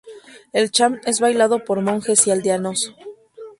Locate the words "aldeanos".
2.31-2.95